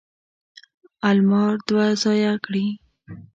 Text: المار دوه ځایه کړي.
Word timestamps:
المار 1.09 1.53
دوه 1.67 1.87
ځایه 2.03 2.33
کړي. 2.45 2.65